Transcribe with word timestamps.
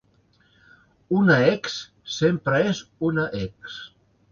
Una 1.17 1.35
ex 1.51 1.77
sempre 2.15 2.65
és 2.73 2.83
una 3.13 3.29
ex. 3.45 3.79